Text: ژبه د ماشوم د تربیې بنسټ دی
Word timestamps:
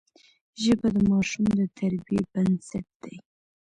ژبه 0.63 0.87
د 0.95 0.97
ماشوم 1.11 1.45
د 1.59 1.61
تربیې 1.77 2.19
بنسټ 2.33 2.87
دی 3.03 3.15